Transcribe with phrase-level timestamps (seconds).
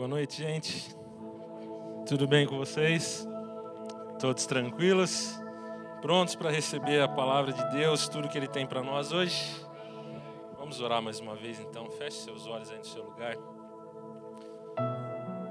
[0.00, 0.96] Boa noite, gente.
[2.08, 3.28] Tudo bem com vocês?
[4.18, 5.38] Todos tranquilos?
[6.00, 9.62] Prontos para receber a palavra de Deus, tudo que Ele tem para nós hoje?
[10.56, 11.90] Vamos orar mais uma vez então.
[11.90, 13.36] Feche seus olhos aí no seu lugar.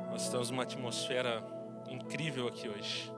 [0.09, 1.45] Nós estamos numa atmosfera
[1.87, 3.13] incrível aqui hoje.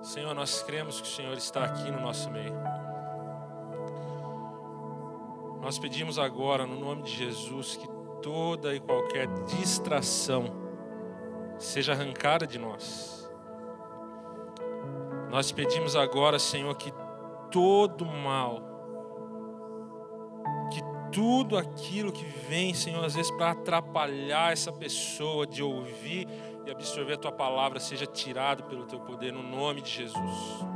[0.00, 2.54] Senhor, nós cremos que o Senhor está aqui no nosso meio.
[5.60, 7.95] Nós pedimos agora, no nome de Jesus, que
[8.26, 10.46] toda e qualquer distração
[11.60, 13.30] seja arrancada de nós.
[15.30, 16.92] Nós pedimos agora, Senhor, que
[17.52, 18.60] todo mal,
[20.72, 20.80] que
[21.12, 26.26] tudo aquilo que vem, Senhor, às vezes para atrapalhar essa pessoa de ouvir
[26.66, 30.66] e absorver a tua palavra, seja tirado pelo teu poder, no nome de Jesus.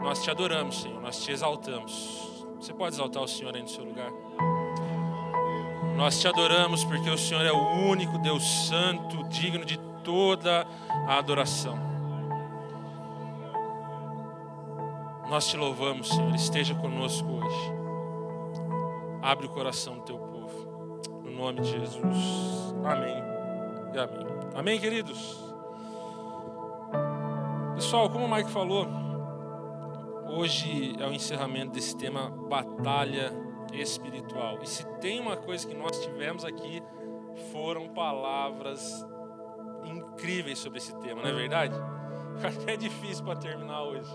[0.00, 2.46] Nós te adoramos, Senhor, nós te exaltamos.
[2.60, 4.12] Você pode exaltar o Senhor aí no seu lugar?
[6.00, 10.66] Nós te adoramos porque o Senhor é o único Deus Santo, digno de toda
[11.06, 11.78] a adoração.
[15.28, 17.72] Nós te louvamos, Senhor, esteja conosco hoje.
[19.20, 22.74] Abre o coração do teu povo, no nome de Jesus.
[22.82, 23.22] Amém
[23.92, 24.26] e amém.
[24.54, 25.38] Amém, queridos?
[27.74, 28.88] Pessoal, como o Mike falou,
[30.30, 34.58] hoje é o encerramento desse tema Batalha espiritual.
[34.62, 36.82] E se tem uma coisa que nós tivemos aqui,
[37.52, 39.06] foram palavras
[39.84, 41.74] incríveis sobre esse tema, não é verdade?
[42.42, 44.10] Até é difícil para terminar hoje.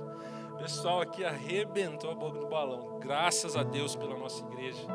[0.54, 3.00] O pessoal aqui arrebentou a boca do balão.
[3.00, 4.86] Graças a Deus pela nossa igreja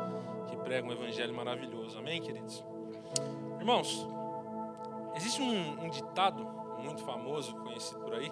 [0.47, 1.97] que prega um evangelho maravilhoso.
[1.99, 2.65] Amém, queridos?
[3.59, 4.07] Irmãos,
[5.15, 6.43] existe um, um ditado
[6.79, 8.31] muito famoso, conhecido por aí,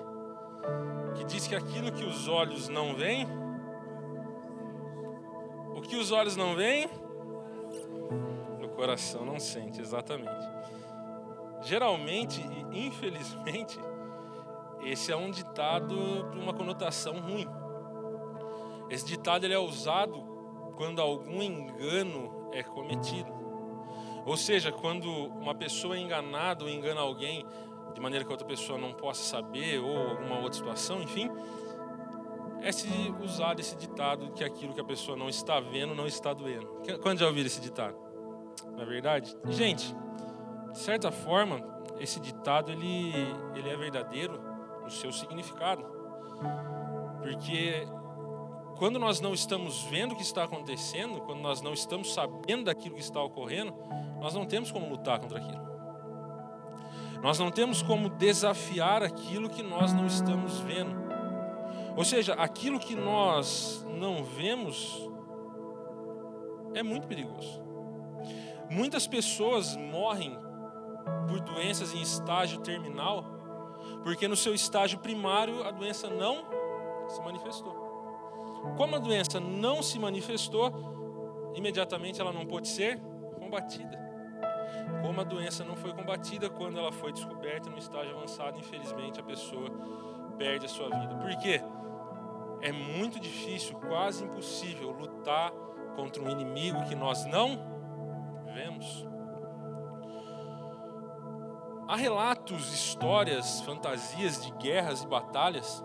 [1.15, 3.27] que diz que aquilo que os olhos não veem,
[5.79, 6.89] o que os olhos não veem,
[8.61, 10.45] o coração não sente, exatamente.
[11.61, 12.41] Geralmente
[12.71, 13.79] e infelizmente,
[14.83, 17.47] esse é um ditado de uma conotação ruim.
[18.89, 20.21] Esse ditado ele é usado
[20.75, 23.31] quando algum engano é cometido.
[24.25, 27.45] Ou seja, quando uma pessoa é enganada ou engana alguém
[27.93, 31.29] de maneira que outra pessoa não possa saber ou alguma outra situação, enfim,
[32.61, 32.87] é se
[33.21, 36.67] usar esse ditado que aquilo que a pessoa não está vendo não está doendo.
[37.01, 37.97] Quando já ouviram esse ditado?
[38.75, 39.95] Na é verdade, gente,
[40.71, 41.61] de certa forma,
[41.99, 43.13] esse ditado ele,
[43.55, 44.39] ele é verdadeiro
[44.83, 45.83] no seu significado.
[47.21, 47.85] Porque
[48.77, 52.95] quando nós não estamos vendo o que está acontecendo, quando nós não estamos sabendo daquilo
[52.95, 53.73] que está ocorrendo,
[54.19, 55.69] nós não temos como lutar contra aquilo.
[57.21, 61.08] Nós não temos como desafiar aquilo que nós não estamos vendo.
[61.99, 65.05] Ou seja, aquilo que nós não vemos
[66.73, 67.61] é muito perigoso.
[68.69, 70.39] Muitas pessoas morrem
[71.27, 73.25] por doenças em estágio terminal,
[74.01, 76.45] porque no seu estágio primário a doença não
[77.09, 77.73] se manifestou.
[78.77, 80.71] Como a doença não se manifestou,
[81.53, 82.97] imediatamente ela não pode ser
[83.37, 83.99] combatida.
[85.01, 89.23] Como a doença não foi combatida quando ela foi descoberta no estágio avançado, infelizmente a
[89.23, 89.69] pessoa
[90.37, 91.13] perde a sua vida.
[91.15, 91.61] Por quê?
[92.61, 95.51] É muito difícil, quase impossível, lutar
[95.95, 97.59] contra um inimigo que nós não
[98.53, 99.07] vemos.
[101.87, 105.83] Há relatos, histórias, fantasias de guerras e batalhas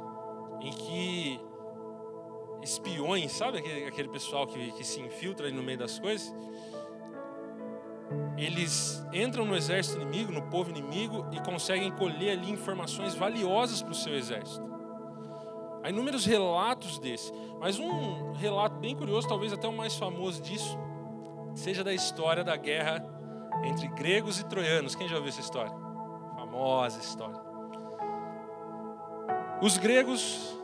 [0.60, 1.40] em que
[2.62, 6.34] espiões, sabe aquele, aquele pessoal que, que se infiltra no meio das coisas?
[8.36, 13.92] Eles entram no exército inimigo, no povo inimigo e conseguem colher ali informações valiosas para
[13.92, 14.73] o seu exército.
[15.84, 17.30] Há inúmeros relatos desse,
[17.60, 20.78] mas um relato bem curioso, talvez até o mais famoso disso,
[21.54, 23.04] seja da história da guerra
[23.66, 24.94] entre gregos e troianos.
[24.94, 25.70] Quem já ouviu essa história?
[26.34, 27.38] Famosa história.
[29.60, 30.58] Os gregos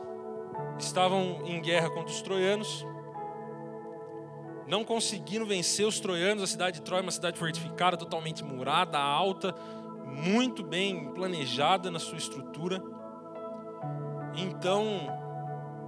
[0.79, 2.83] estavam em guerra contra os troianos,
[4.65, 6.41] não conseguindo vencer os troianos.
[6.41, 9.53] A cidade de Troia é uma cidade fortificada, totalmente murada, alta,
[10.03, 12.81] muito bem planejada na sua estrutura.
[14.33, 15.20] Então,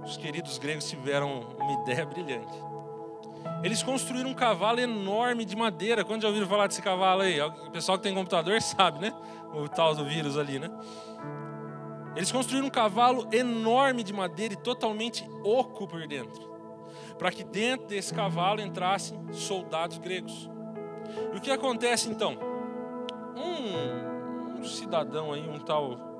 [0.04, 2.52] os queridos gregos tiveram uma ideia brilhante.
[3.62, 6.04] Eles construíram um cavalo enorme de madeira.
[6.04, 7.40] Quando já ouviram falar desse cavalo aí?
[7.40, 9.12] O pessoal que tem computador sabe, né?
[9.54, 10.70] O tal do vírus ali, né?
[12.14, 16.48] Eles construíram um cavalo enorme de madeira e totalmente oco por dentro,
[17.18, 20.48] para que dentro desse cavalo entrassem soldados gregos.
[21.32, 22.38] E o que acontece então?
[23.36, 26.14] Um, um cidadão aí, um tal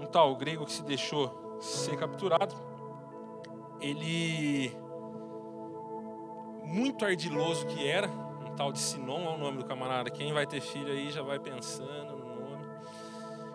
[0.00, 2.54] um tal grego que se deixou ser capturado,
[3.80, 4.72] ele,
[6.64, 10.10] muito ardiloso que era, um tal de Sinon, é o nome do camarada.
[10.10, 12.66] Quem vai ter filho aí já vai pensando no nome.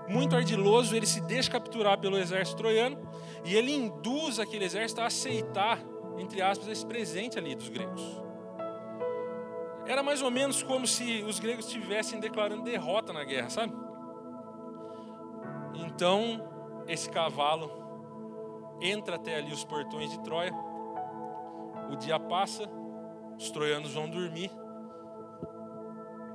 [0.07, 2.97] Muito ardiloso, ele se deixa capturar pelo exército troiano
[3.45, 5.79] e ele induz aquele exército a aceitar,
[6.17, 8.21] entre aspas, esse presente ali dos gregos.
[9.85, 13.73] Era mais ou menos como se os gregos estivessem declarando derrota na guerra, sabe?
[15.75, 16.49] Então,
[16.87, 17.82] esse cavalo
[18.81, 20.53] entra até ali os portões de Troia.
[21.91, 22.69] O dia passa,
[23.37, 24.51] os troianos vão dormir.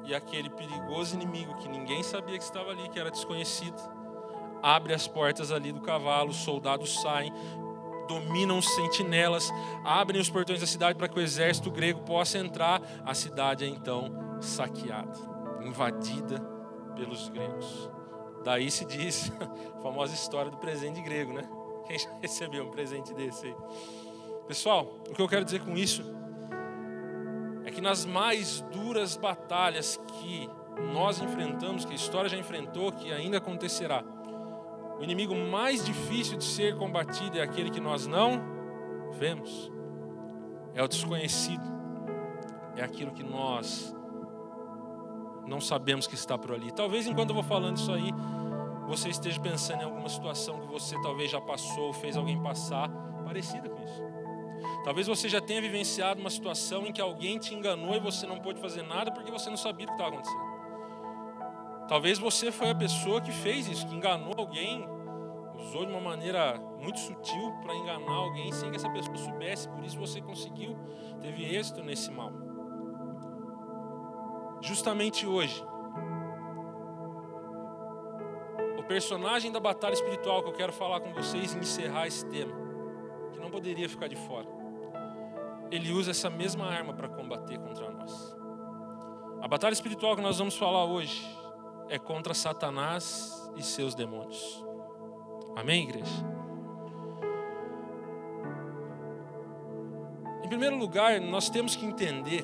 [0.05, 3.76] E aquele perigoso inimigo que ninguém sabia que estava ali, que era desconhecido,
[4.62, 7.32] abre as portas ali do cavalo, os soldados saem,
[8.06, 9.52] dominam os sentinelas,
[9.85, 12.81] abrem os portões da cidade para que o exército grego possa entrar.
[13.05, 15.19] A cidade é então saqueada,
[15.62, 16.40] invadida
[16.96, 17.90] pelos gregos.
[18.44, 19.31] Daí se diz
[19.76, 21.46] a famosa história do presente grego, né?
[21.88, 23.56] Quem já recebeu um presente desse aí?
[24.46, 26.05] Pessoal, o que eu quero dizer com isso
[27.64, 30.49] é que nas mais duras batalhas que
[30.93, 34.05] nós enfrentamos, que a história já enfrentou, que ainda acontecerá,
[34.99, 38.38] o inimigo mais difícil de ser combatido é aquele que nós não
[39.12, 39.73] vemos.
[40.75, 41.64] É o desconhecido.
[42.76, 43.94] É aquilo que nós
[45.46, 46.70] não sabemos que está por ali.
[46.70, 48.12] Talvez enquanto eu vou falando isso aí,
[48.88, 52.88] você esteja pensando em alguma situação que você talvez já passou, fez alguém passar,
[53.25, 54.02] parecida com isso.
[54.82, 58.40] Talvez você já tenha vivenciado uma situação em que alguém te enganou e você não
[58.40, 60.49] pôde fazer nada porque você não sabia o que estava acontecendo.
[61.87, 64.88] Talvez você foi a pessoa que fez isso, que enganou alguém,
[65.55, 69.85] usou de uma maneira muito sutil para enganar alguém sem que essa pessoa soubesse, por
[69.85, 70.76] isso você conseguiu,
[71.20, 72.32] teve êxito nesse mal.
[74.62, 75.62] Justamente hoje,
[78.88, 82.52] personagem da batalha espiritual que eu quero falar com vocês e encerrar esse tema,
[83.32, 84.49] que não poderia ficar de fora,
[85.70, 88.35] ele usa essa mesma arma para combater contra nós.
[89.43, 91.23] A batalha espiritual que nós vamos falar hoje
[91.90, 94.64] é contra Satanás e seus demônios.
[95.55, 96.11] Amém, igreja?
[100.43, 102.43] Em primeiro lugar, nós temos que entender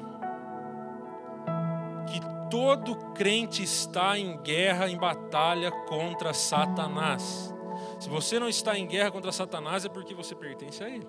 [2.54, 7.52] todo crente está em guerra, em batalha contra Satanás.
[7.98, 11.04] Se você não está em guerra contra Satanás, é porque você pertence a ele.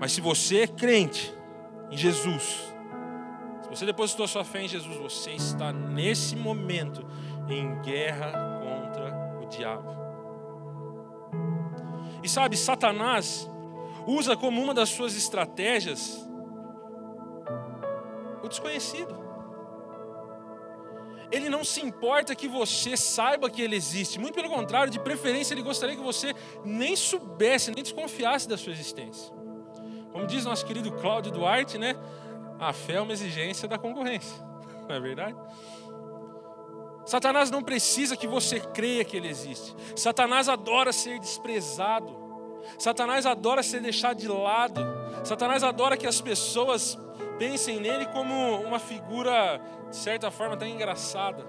[0.00, 1.32] Mas se você é crente
[1.92, 2.74] em Jesus,
[3.70, 7.06] você depositou sua fé em Jesus, você está nesse momento
[7.48, 9.96] em guerra contra o diabo.
[12.20, 13.48] E sabe, Satanás
[14.08, 16.28] usa como uma das suas estratégias
[18.42, 19.21] o desconhecido.
[21.32, 25.54] Ele não se importa que você saiba que ele existe, muito pelo contrário, de preferência,
[25.54, 29.32] ele gostaria que você nem soubesse, nem desconfiasse da sua existência.
[30.12, 31.96] Como diz nosso querido Cláudio Duarte, né?
[32.60, 34.36] A fé é uma exigência da concorrência.
[34.86, 35.36] Não é verdade?
[37.04, 39.74] Satanás não precisa que você creia que ele existe.
[39.96, 42.16] Satanás adora ser desprezado.
[42.78, 44.80] Satanás adora ser deixado de lado.
[45.24, 46.96] Satanás adora que as pessoas
[47.38, 51.44] pensem nele como uma figura, de certa forma, até engraçada.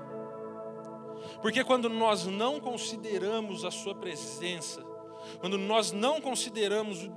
[1.41, 4.83] Porque quando nós não consideramos a sua presença,
[5.39, 7.09] quando nós não consideramos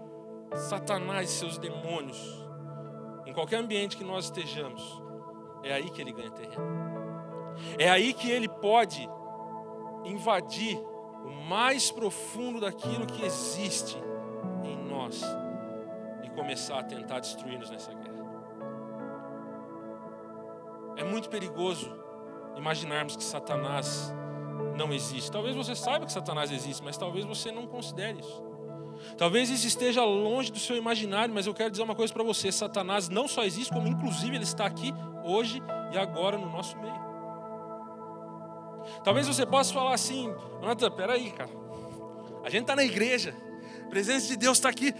[0.54, 2.46] Satanás e seus demônios,
[3.26, 5.02] em qualquer ambiente que nós estejamos,
[5.62, 6.86] é aí que ele ganha terreno.
[7.78, 9.08] É aí que ele pode
[10.04, 10.78] invadir
[11.24, 13.96] o mais profundo daquilo que existe
[14.64, 15.22] em nós
[16.22, 18.15] e começar a tentar destruir-nos nessa guerra.
[20.96, 21.90] É muito perigoso
[22.56, 24.12] imaginarmos que Satanás
[24.76, 25.30] não existe.
[25.30, 28.44] Talvez você saiba que Satanás existe, mas talvez você não considere isso.
[29.16, 32.50] Talvez isso esteja longe do seu imaginário, mas eu quero dizer uma coisa para você:
[32.50, 34.92] Satanás não só existe, como inclusive ele está aqui
[35.24, 35.62] hoje
[35.92, 37.06] e agora no nosso meio.
[39.04, 41.50] Talvez você possa falar assim, Jonathan, peraí, cara.
[42.44, 43.34] A gente está na igreja,
[43.84, 44.94] a presença de Deus está aqui,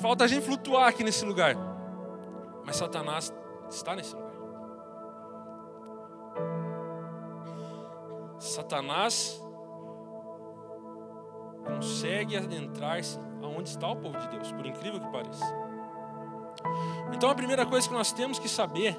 [0.00, 1.56] falta a gente flutuar aqui nesse lugar.
[2.64, 3.32] Mas Satanás
[3.68, 4.29] está nesse lugar.
[8.40, 9.38] Satanás
[11.64, 15.44] consegue adentrar-se aonde está o povo de Deus, por incrível que pareça.
[17.14, 18.96] Então a primeira coisa que nós temos que saber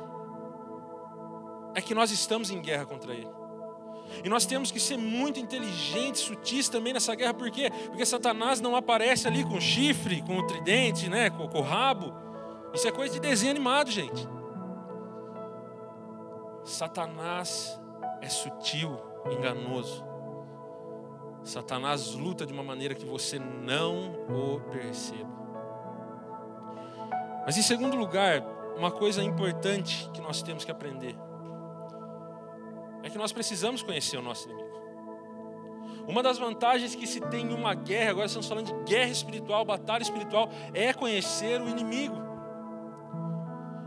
[1.74, 3.30] é que nós estamos em guerra contra ele.
[4.24, 7.72] E nós temos que ser muito inteligentes, sutis também nessa guerra, por quê?
[7.88, 12.14] Porque Satanás não aparece ali com chifre, com o tridente, né, com, com o rabo.
[12.74, 14.28] Isso é coisa de desenho animado, gente.
[16.64, 17.80] Satanás
[18.22, 20.04] é sutil, enganoso.
[21.44, 25.30] Satanás luta de uma maneira que você não o perceba.
[27.46, 28.44] Mas em segundo lugar,
[28.78, 31.16] uma coisa importante que nós temos que aprender
[33.04, 34.72] é que nós precisamos conhecer o nosso inimigo.
[36.08, 39.66] Uma das vantagens que se tem em uma guerra, agora estamos falando de guerra espiritual,
[39.66, 42.16] batalha espiritual, é conhecer o inimigo.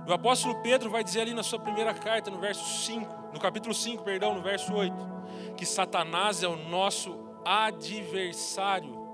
[0.07, 3.75] O apóstolo Pedro vai dizer ali na sua primeira carta, no verso 5, no capítulo
[3.75, 5.14] 5, perdão, no verso 8,
[5.57, 9.05] que Satanás é o nosso adversário.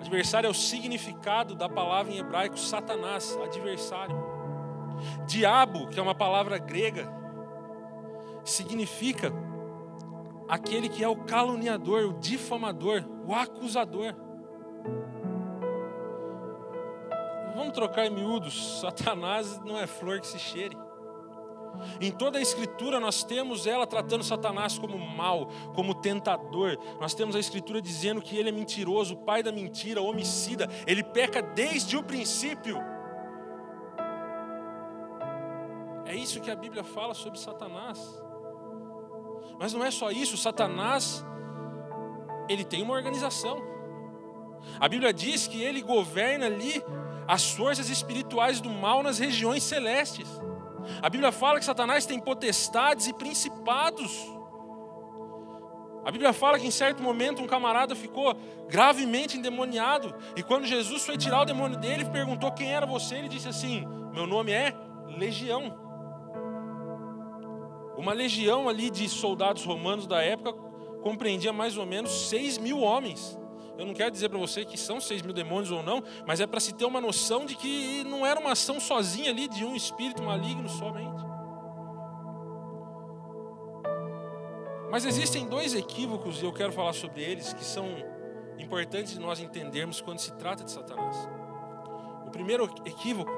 [0.00, 4.16] Adversário é o significado da palavra em hebraico Satanás, adversário.
[5.26, 7.08] Diabo, que é uma palavra grega,
[8.44, 9.32] significa
[10.48, 14.14] aquele que é o caluniador, o difamador, o acusador.
[17.54, 20.76] Vamos trocar em miúdos: Satanás não é flor que se cheire.
[22.00, 26.78] Em toda a Escritura nós temos ela tratando Satanás como mal, como tentador.
[27.00, 30.68] Nós temos a Escritura dizendo que ele é mentiroso, pai da mentira, homicida.
[30.86, 32.78] Ele peca desde o princípio.
[36.04, 37.98] É isso que a Bíblia fala sobre Satanás.
[39.58, 41.24] Mas não é só isso, Satanás,
[42.48, 43.62] ele tem uma organização.
[44.78, 46.82] A Bíblia diz que ele governa ali
[47.26, 50.28] as forças espirituais do mal nas regiões celestes.
[51.00, 54.10] A Bíblia fala que Satanás tem potestades e principados.
[56.04, 58.34] A Bíblia fala que em certo momento um camarada ficou
[58.68, 60.14] gravemente endemoniado.
[60.36, 63.86] E quando Jesus foi tirar o demônio dele, perguntou quem era você, ele disse assim:
[64.12, 64.74] Meu nome é
[65.16, 65.78] Legião.
[67.96, 70.52] Uma legião ali de soldados romanos da época
[71.02, 73.38] compreendia mais ou menos 6 mil homens.
[73.82, 76.46] Eu não quero dizer para você que são 6 mil demônios ou não, mas é
[76.46, 79.74] para se ter uma noção de que não era uma ação sozinha ali de um
[79.74, 81.20] espírito maligno somente.
[84.88, 87.88] Mas existem dois equívocos, e eu quero falar sobre eles, que são
[88.56, 91.16] importantes nós entendermos quando se trata de Satanás.
[92.24, 93.32] O primeiro equívoco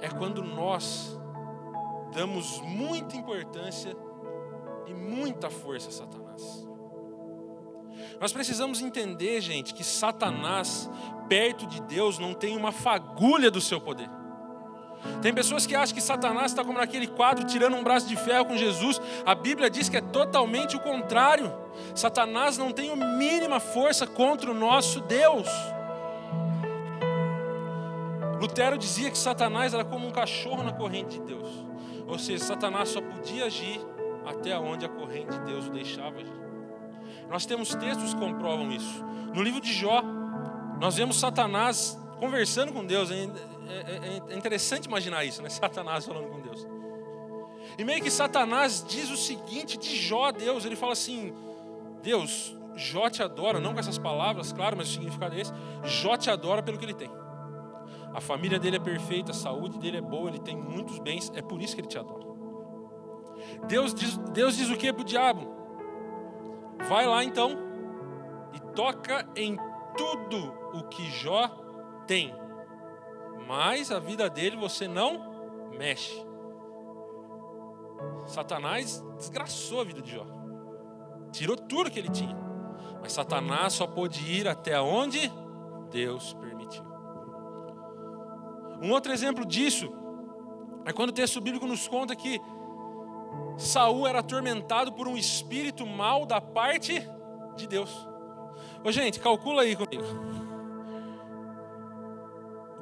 [0.00, 1.14] é quando nós
[2.14, 3.94] damos muita importância
[4.86, 6.73] e muita força a Satanás.
[8.20, 10.90] Nós precisamos entender, gente, que Satanás,
[11.28, 14.08] perto de Deus, não tem uma fagulha do seu poder.
[15.20, 18.46] Tem pessoas que acham que Satanás está como naquele quadro tirando um braço de ferro
[18.46, 19.00] com Jesus.
[19.24, 21.52] A Bíblia diz que é totalmente o contrário.
[21.94, 25.48] Satanás não tem a mínima força contra o nosso Deus.
[28.40, 31.48] Lutero dizia que Satanás era como um cachorro na corrente de Deus.
[32.06, 33.80] Ou seja, Satanás só podia agir
[34.26, 36.43] até onde a corrente de Deus o deixava agir.
[37.28, 39.04] Nós temos textos que comprovam isso.
[39.34, 40.02] No livro de Jó,
[40.80, 43.10] nós vemos Satanás conversando com Deus.
[43.10, 43.26] É, é,
[44.28, 45.48] é, é interessante imaginar isso, né?
[45.50, 46.66] Satanás falando com Deus.
[47.78, 51.34] E meio que Satanás diz o seguinte de Jó a Deus: ele fala assim,
[52.02, 55.52] Deus, Jó te adora, não com essas palavras, claro, mas o significado é esse:
[55.84, 57.10] Jó te adora pelo que ele tem.
[58.12, 61.42] A família dele é perfeita, a saúde dele é boa, ele tem muitos bens, é
[61.42, 62.24] por isso que ele te adora.
[63.66, 65.63] Deus diz, Deus diz o que para o diabo?
[66.88, 67.56] Vai lá então
[68.52, 69.56] e toca em
[69.96, 71.48] tudo o que Jó
[72.06, 72.34] tem,
[73.46, 76.24] mas a vida dele você não mexe.
[78.26, 80.26] Satanás desgraçou a vida de Jó,
[81.30, 82.36] tirou tudo que ele tinha,
[83.00, 85.30] mas Satanás só pôde ir até onde
[85.90, 86.84] Deus permitiu.
[88.82, 89.92] Um outro exemplo disso
[90.84, 92.40] é quando o texto bíblico nos conta que
[93.56, 97.06] Saul era atormentado por um espírito mal da parte
[97.56, 97.90] de Deus.
[98.84, 100.04] Ô gente, calcula aí comigo.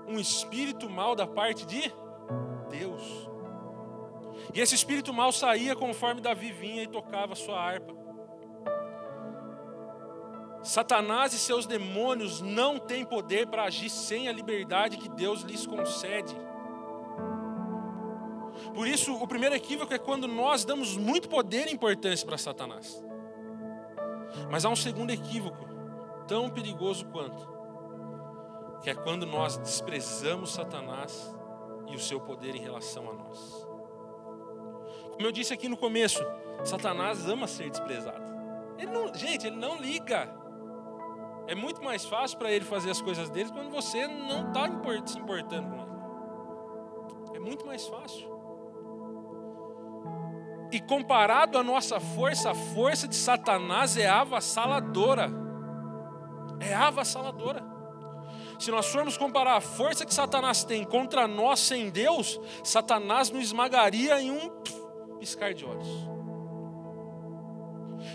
[0.06, 1.92] Um espírito mal da parte de
[2.70, 3.28] Deus.
[4.54, 7.94] E esse espírito mal saía conforme Davi vinha e tocava sua harpa.
[10.62, 15.66] Satanás e seus demônios não têm poder para agir sem a liberdade que Deus lhes
[15.66, 16.36] concede.
[18.74, 23.02] Por isso, o primeiro equívoco é quando nós damos muito poder e importância para Satanás.
[24.50, 25.66] Mas há um segundo equívoco,
[26.26, 27.48] tão perigoso quanto,
[28.82, 31.36] que é quando nós desprezamos Satanás
[31.88, 33.66] e o seu poder em relação a nós.
[35.12, 36.24] Como eu disse aqui no começo,
[36.64, 38.32] Satanás ama ser desprezado.
[38.78, 40.42] Ele não, gente, ele não liga
[41.46, 44.66] é muito mais fácil para ele fazer as coisas dele quando você não está
[45.06, 47.36] se importando com ele.
[47.36, 48.31] É muito mais fácil.
[50.72, 55.30] E comparado à nossa força, a força de Satanás é avassaladora.
[56.58, 57.62] É avassaladora.
[58.58, 63.44] Se nós formos comparar a força que Satanás tem contra nós sem Deus, Satanás nos
[63.44, 64.50] esmagaria em um
[65.18, 65.88] piscar de olhos.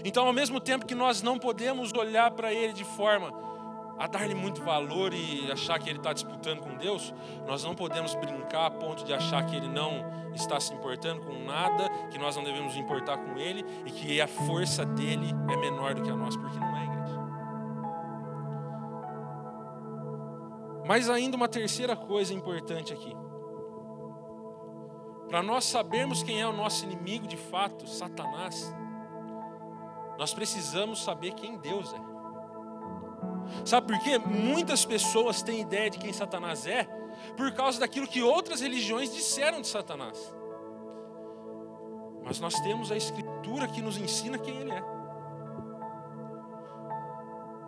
[0.04, 3.32] Então, ao mesmo tempo que nós não podemos olhar para ele de forma
[3.98, 7.14] a dar-lhe muito valor e achar que ele está disputando com Deus,
[7.48, 11.44] nós não podemos brincar a ponto de achar que ele não está se importando com
[11.44, 15.96] nada, que nós não devemos importar com ele e que a força dele é menor
[15.96, 17.20] do que a nossa, porque não é, igreja.
[20.86, 23.16] Mas ainda uma terceira coisa importante aqui.
[25.28, 28.74] Para nós sabermos quem é o nosso inimigo de fato, Satanás,
[30.18, 32.17] nós precisamos saber quem Deus é.
[33.66, 34.18] Sabe por quê?
[34.18, 36.88] Muitas pessoas têm ideia de quem Satanás é
[37.36, 40.34] por causa daquilo que outras religiões disseram de Satanás.
[42.24, 44.84] Mas nós temos a Escritura que nos ensina quem ele é.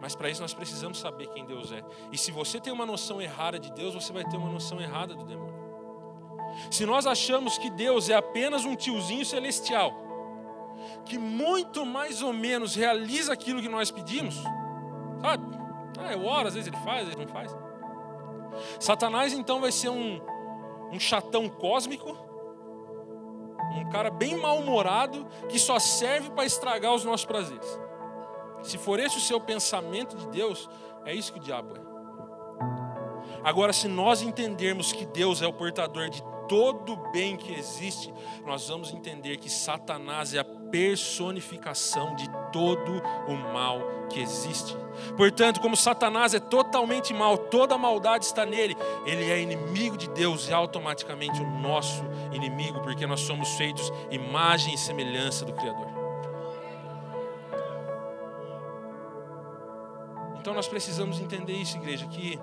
[0.02, 1.84] Mas para isso nós precisamos saber quem Deus é.
[2.12, 5.14] E se você tem uma noção errada de Deus, você vai ter uma noção errada
[5.14, 5.60] do demônio.
[6.72, 9.94] Se nós achamos que Deus é apenas um tiozinho celestial,
[11.06, 14.36] que muito mais ou menos realiza aquilo que nós pedimos?
[16.00, 17.56] Ah, eu oro, às vezes ele faz, às vezes não faz.
[18.80, 20.22] Satanás então vai ser um,
[20.92, 22.18] um chatão cósmico,
[23.78, 27.80] um cara bem mal-humorado que só serve para estragar os nossos prazeres.
[28.64, 30.70] Se for esse o seu pensamento de Deus,
[31.06, 31.89] é isso que o diabo é.
[33.44, 38.12] Agora, se nós entendermos que Deus é o portador de todo o bem que existe,
[38.46, 43.80] nós vamos entender que Satanás é a personificação de todo o mal
[44.10, 44.76] que existe.
[45.16, 50.50] Portanto, como Satanás é totalmente mal, toda maldade está nele, ele é inimigo de Deus
[50.50, 52.04] e automaticamente o nosso
[52.34, 55.88] inimigo, porque nós somos feitos imagem e semelhança do Criador.
[60.40, 62.40] Então nós precisamos entender isso, igreja, que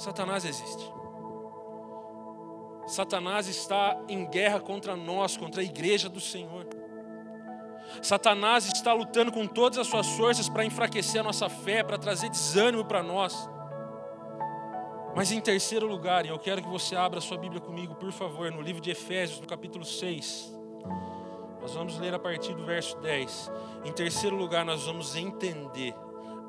[0.00, 0.90] Satanás existe.
[2.86, 6.66] Satanás está em guerra contra nós, contra a igreja do Senhor.
[8.00, 12.30] Satanás está lutando com todas as suas forças para enfraquecer a nossa fé, para trazer
[12.30, 13.46] desânimo para nós.
[15.14, 18.50] Mas em terceiro lugar, e eu quero que você abra sua Bíblia comigo, por favor,
[18.50, 20.50] no livro de Efésios, no capítulo 6.
[21.60, 23.52] Nós vamos ler a partir do verso 10.
[23.84, 25.94] Em terceiro lugar, nós vamos entender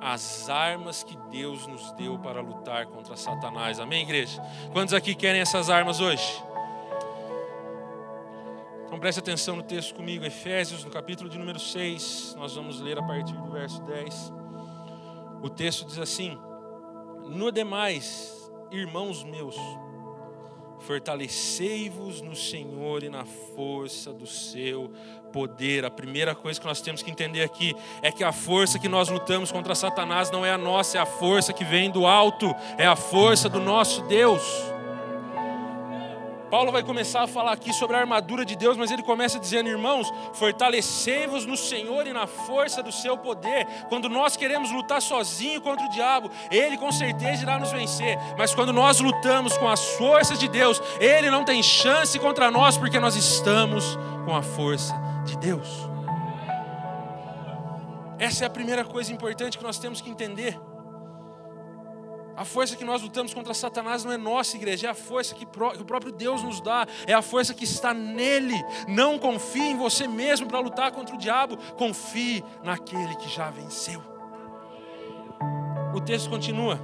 [0.02, 3.80] as armas que Deus nos deu para lutar contra Satanás.
[3.80, 4.42] Amém, igreja?
[4.74, 6.44] Quantos aqui querem essas armas hoje?
[8.88, 12.98] Então preste atenção no texto comigo, Efésios, no capítulo de número 6, nós vamos ler
[12.98, 14.34] a partir do verso 10.
[15.44, 16.38] O texto diz assim:
[17.28, 19.56] No demais, irmãos meus,
[20.82, 24.91] fortalecei-vos no Senhor e na força do seu
[25.32, 25.86] poder.
[25.86, 29.10] A primeira coisa que nós temos que entender aqui é que a força que nós
[29.10, 32.86] lutamos contra Satanás não é a nossa, é a força que vem do alto, é
[32.86, 34.41] a força do nosso Deus.
[36.52, 39.70] Paulo vai começar a falar aqui sobre a armadura de Deus, mas ele começa dizendo:
[39.70, 43.66] irmãos, fortalecei-vos no Senhor e na força do seu poder.
[43.88, 48.18] Quando nós queremos lutar sozinho contra o diabo, ele com certeza irá nos vencer.
[48.38, 52.78] Mas quando nós lutamos com as forças de Deus, ele não tem chance contra nós,
[52.78, 55.70] porque nós estamos com a força de Deus.
[58.20, 60.60] Essa é a primeira coisa importante que nós temos que entender.
[62.36, 65.46] A força que nós lutamos contra Satanás não é nossa, igreja, é a força que,
[65.46, 68.56] o próprio Deus nos dá, é a força que está nele.
[68.88, 74.02] Não confie em você mesmo para lutar contra o diabo, confie naquele que já venceu.
[75.94, 76.80] O texto continua: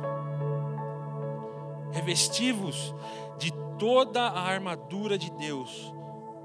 [1.91, 2.93] Revestivos
[3.37, 5.93] de toda a armadura de Deus,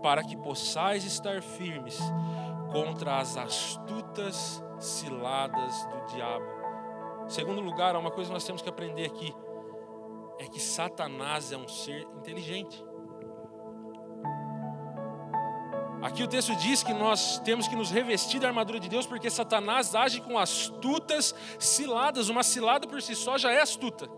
[0.03, 1.99] para que possais estar firmes
[2.71, 6.62] contra as astutas ciladas do diabo.
[7.29, 9.35] Segundo lugar, uma coisa que nós temos que aprender aqui:
[10.39, 12.85] é que Satanás é um ser inteligente.
[16.03, 19.31] Aqui o texto diz que nós temos que nos revestir da armadura de Deus, porque
[19.31, 22.29] Satanás age com astutas ciladas.
[22.29, 24.09] Uma cilada por si só já é astuta.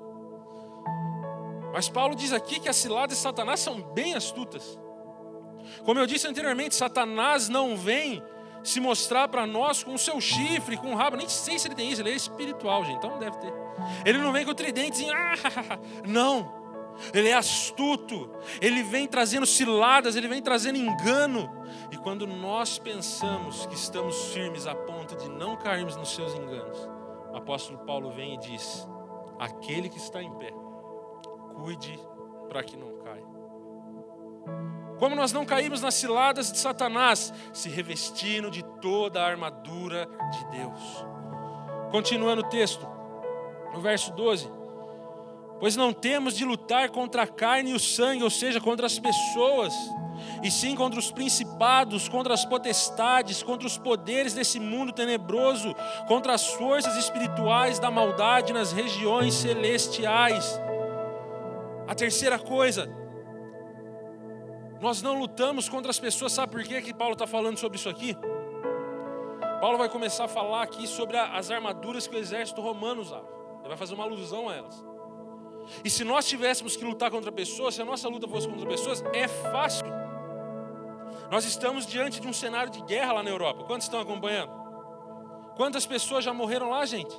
[1.75, 4.79] Mas Paulo diz aqui que as ciladas de Satanás são bem astutas.
[5.85, 8.23] Como eu disse anteriormente, Satanás não vem
[8.65, 11.17] se mostrar para nós com o seu chifre, com o rabo.
[11.17, 13.53] Nem sei se ele tem isso, ele é espiritual, gente, então deve ter.
[14.05, 16.65] Ele não vem com o tridente, ah, não.
[17.13, 21.51] Ele é astuto, ele vem trazendo ciladas, ele vem trazendo engano.
[21.91, 26.79] E quando nós pensamos que estamos firmes a ponto de não cairmos nos seus enganos,
[27.33, 28.89] o apóstolo Paulo vem e diz:
[29.39, 30.53] aquele que está em pé,
[31.57, 31.99] cuide
[32.49, 32.94] para que não.
[34.99, 40.59] Como nós não caímos nas ciladas de Satanás, se revestindo de toda a armadura de
[40.59, 41.05] Deus.
[41.91, 42.87] Continuando o texto,
[43.73, 44.51] no verso 12:
[45.59, 48.99] Pois não temos de lutar contra a carne e o sangue, ou seja, contra as
[48.99, 49.75] pessoas,
[50.43, 55.75] e sim contra os principados, contra as potestades, contra os poderes desse mundo tenebroso,
[56.07, 60.61] contra as forças espirituais da maldade nas regiões celestiais.
[61.87, 62.89] A terceira coisa,
[64.85, 67.89] nós não lutamos contra as pessoas, sabe por que, que Paulo está falando sobre isso
[67.89, 68.15] aqui?
[69.59, 73.27] Paulo vai começar a falar aqui sobre as armaduras que o exército romano usava.
[73.61, 74.85] Ele vai fazer uma alusão a elas.
[75.83, 79.03] E se nós tivéssemos que lutar contra pessoas, se a nossa luta fosse contra pessoas,
[79.15, 79.87] é fácil.
[81.31, 83.65] Nós estamos diante de um cenário de guerra lá na Europa.
[83.65, 84.53] Quantos estão acompanhando?
[85.57, 87.19] Quantas pessoas já morreram lá, gente?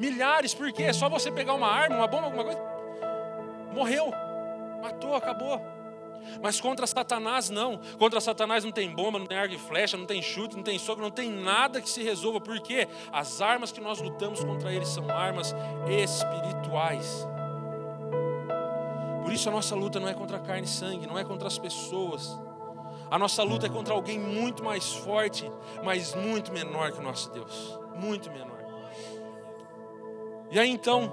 [0.00, 0.84] Milhares, por quê?
[0.84, 2.60] É só você pegar uma arma, uma bomba, alguma coisa.
[3.74, 4.10] Morreu,
[4.80, 5.60] matou, acabou.
[6.42, 7.80] Mas contra Satanás não.
[7.98, 10.78] Contra Satanás não tem bomba, não tem arco e flecha, não tem chute, não tem
[10.78, 12.40] soco, não tem nada que se resolva.
[12.40, 12.88] Por quê?
[13.12, 15.54] As armas que nós lutamos contra ele são armas
[15.88, 17.26] espirituais.
[19.22, 21.58] Por isso a nossa luta não é contra carne e sangue, não é contra as
[21.58, 22.38] pessoas.
[23.10, 25.50] A nossa luta é contra alguém muito mais forte,
[25.82, 27.78] mas muito menor que o nosso Deus.
[27.96, 28.58] Muito menor.
[30.50, 31.10] E aí então,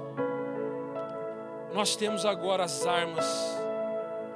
[1.74, 3.26] nós temos agora as armas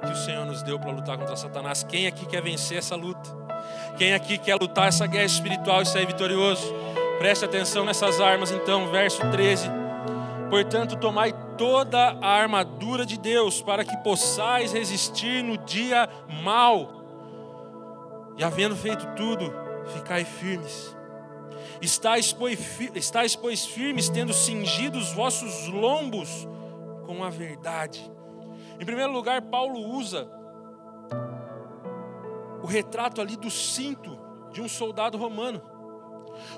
[0.00, 1.82] que o Senhor nos deu para lutar contra Satanás.
[1.82, 3.30] Quem aqui quer vencer essa luta?
[3.96, 6.74] Quem aqui quer lutar essa guerra espiritual e sair vitorioso?
[7.18, 9.68] Preste atenção nessas armas, então, verso 13.
[10.48, 16.08] Portanto, tomai toda a armadura de Deus, para que possais resistir no dia
[16.42, 17.00] mau.
[18.38, 19.52] E havendo feito tudo,
[19.94, 20.96] ficai firmes.
[21.82, 26.48] Estáis, pois, firmes, tendo cingido os vossos lombos
[27.06, 28.10] com a verdade
[28.80, 30.26] em primeiro lugar, Paulo usa
[32.62, 34.18] o retrato ali do cinto
[34.50, 35.60] de um soldado romano.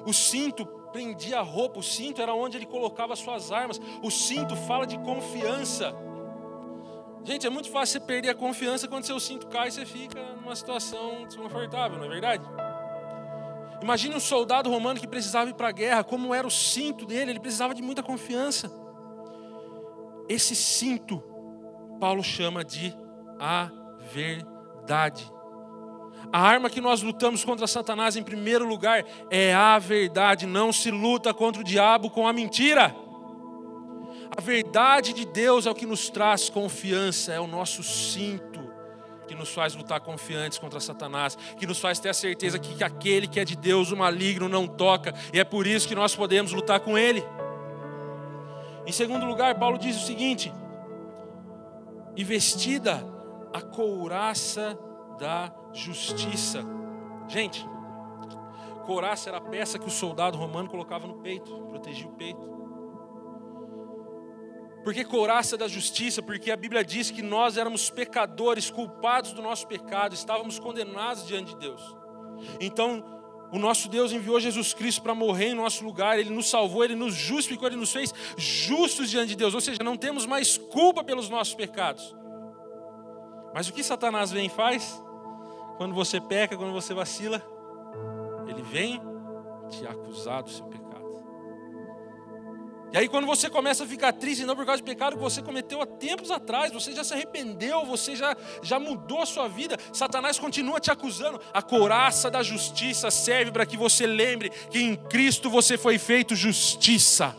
[0.07, 3.81] O cinto prendia a roupa, o cinto era onde ele colocava suas armas.
[4.03, 5.93] O cinto fala de confiança.
[7.25, 10.21] Gente, é muito fácil você perder a confiança quando seu cinto cai e você fica
[10.37, 12.45] numa situação desconfortável, não é verdade?
[13.81, 17.33] Imagine um soldado romano que precisava ir para a guerra, como era o cinto dele,
[17.33, 18.71] ele precisava de muita confiança.
[20.29, 21.32] Esse cinto
[22.03, 22.93] Paulo chama de
[23.39, 23.71] a
[24.13, 25.25] verdade.
[26.33, 30.45] A arma que nós lutamos contra Satanás, em primeiro lugar, é a verdade.
[30.45, 32.93] Não se luta contra o diabo com a mentira.
[34.37, 38.69] A verdade de Deus é o que nos traz confiança, é o nosso cinto
[39.29, 43.29] que nos faz lutar confiantes contra Satanás, que nos faz ter a certeza que aquele
[43.29, 46.53] que é de Deus, o maligno, não toca, e é por isso que nós podemos
[46.53, 47.23] lutar com ele.
[48.85, 50.53] Em segundo lugar, Paulo diz o seguinte:
[52.17, 53.05] e vestida
[53.53, 54.79] a couraça
[55.19, 56.63] da justiça.
[57.29, 57.67] Gente,
[58.85, 62.53] couraça era a peça que o soldado romano colocava no peito, protegia o peito.
[64.83, 66.21] Por que couraça da justiça?
[66.21, 71.55] Porque a Bíblia diz que nós éramos pecadores, culpados do nosso pecado, estávamos condenados diante
[71.55, 71.97] de Deus.
[72.61, 73.22] Então,
[73.53, 76.97] o nosso Deus enviou Jesus Cristo para morrer em nosso lugar, Ele nos salvou, Ele
[76.97, 81.05] nos justificou, Ele nos fez justos diante de Deus, ou seja, não temos mais culpa
[81.05, 82.17] pelos nossos pecados.
[83.55, 85.03] Mas o que Satanás vem e faz?
[85.77, 87.43] Quando você peca, quando você vacila,
[88.49, 89.01] ele vem
[89.69, 90.82] te acusar do seu pecado.
[92.93, 95.41] E aí, quando você começa a ficar triste, não por causa do pecado que você
[95.41, 99.79] cometeu há tempos atrás, você já se arrependeu, você já, já mudou a sua vida,
[99.95, 101.41] Satanás continua te acusando.
[101.55, 106.37] A couraça da justiça serve para que você lembre que em Cristo você foi feito
[106.37, 107.35] justiça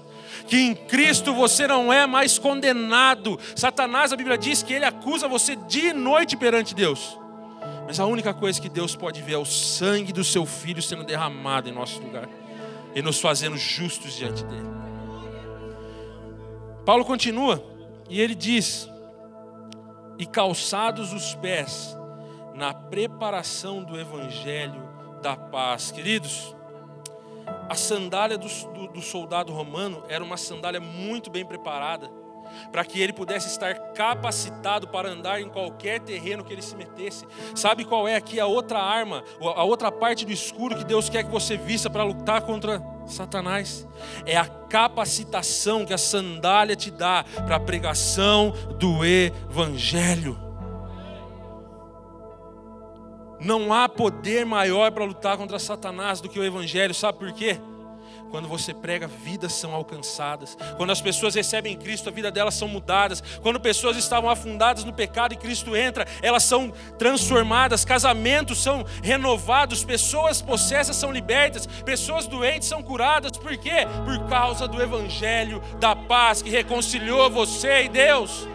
[0.48, 3.40] que em Cristo você não é mais condenado.
[3.56, 7.18] Satanás, a Bíblia diz que ele acusa você dia e noite perante Deus.
[7.86, 11.04] Mas a única coisa que Deus pode ver é o sangue do seu filho sendo
[11.04, 12.28] derramado em nosso lugar
[12.94, 14.68] e nos fazendo justos diante dele.
[16.86, 17.64] Paulo continua
[18.10, 18.90] e ele diz:
[20.18, 21.98] E calçados os pés
[22.54, 24.82] na preparação do evangelho
[25.22, 25.92] da paz.
[25.92, 26.56] Queridos,
[27.70, 32.10] a sandália do, do, do soldado romano era uma sandália muito bem preparada
[32.72, 37.26] para que ele pudesse estar capacitado para andar em qualquer terreno que ele se metesse.
[37.56, 41.24] Sabe qual é aqui a outra arma, a outra parte do escuro que Deus quer
[41.24, 43.88] que você vista para lutar contra Satanás?
[44.26, 50.40] É a capacitação que a sandália te dá para a pregação do Evangelho.
[53.40, 57.60] Não há poder maior para lutar contra Satanás do que o Evangelho, sabe por quê?
[58.34, 60.58] Quando você prega, vidas são alcançadas.
[60.76, 63.22] Quando as pessoas recebem Cristo, a vida delas são mudadas.
[63.44, 67.86] Quando pessoas estavam afundadas no pecado e Cristo entra, elas são transformadas.
[67.86, 69.84] Casamentos são renovados.
[69.84, 71.68] Pessoas possessas são libertas.
[71.86, 73.38] Pessoas doentes são curadas.
[73.38, 73.86] Por quê?
[74.04, 78.48] Por causa do Evangelho da paz que reconciliou você e Deus.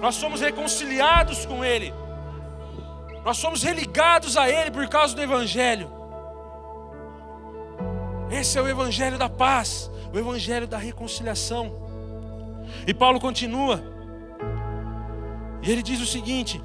[0.00, 1.92] Nós somos reconciliados com Ele.
[3.22, 6.03] Nós somos religados a Ele por causa do Evangelho.
[8.34, 11.72] Esse é o evangelho da paz, o evangelho da reconciliação.
[12.84, 13.80] E Paulo continua,
[15.62, 16.60] e ele diz o seguinte: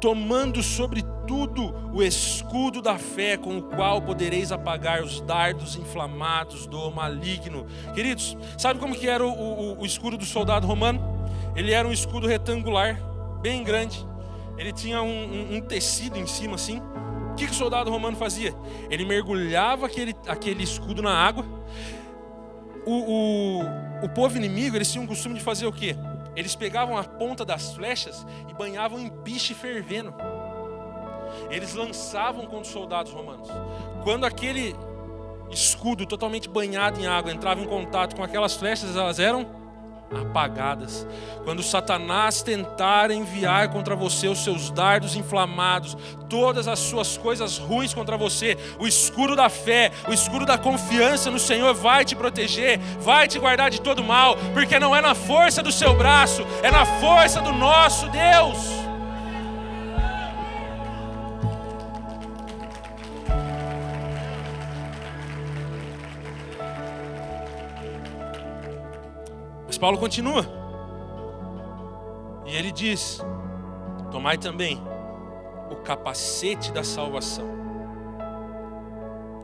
[0.00, 6.66] tomando sobre tudo o escudo da fé, com o qual podereis apagar os dardos inflamados
[6.66, 7.66] do maligno.
[7.94, 11.02] Queridos, sabe como que era o, o, o escudo do soldado romano?
[11.54, 12.98] Ele era um escudo retangular,
[13.42, 14.06] bem grande.
[14.56, 16.80] Ele tinha um, um, um tecido em cima assim
[17.34, 18.54] o que, que o soldado romano fazia?
[18.88, 21.44] Ele mergulhava aquele, aquele escudo na água.
[22.86, 25.96] O, o, o povo inimigo, eles tinham o costume de fazer o quê?
[26.36, 30.14] Eles pegavam a ponta das flechas e banhavam em piche fervendo.
[31.50, 33.48] Eles lançavam contra os soldados romanos.
[34.04, 34.76] Quando aquele
[35.50, 39.44] escudo totalmente banhado em água entrava em contato com aquelas flechas, elas eram
[40.20, 41.06] apagadas.
[41.44, 45.96] Quando Satanás tentar enviar contra você os seus dardos inflamados,
[46.28, 51.30] todas as suas coisas ruins contra você, o escuro da fé, o escuro da confiança
[51.30, 55.14] no Senhor vai te proteger, vai te guardar de todo mal, porque não é na
[55.14, 58.83] força do seu braço, é na força do nosso Deus.
[69.74, 70.46] Mas Paulo continua.
[72.46, 73.20] E ele diz:
[74.12, 74.80] Tomai também
[75.68, 77.44] o capacete da salvação.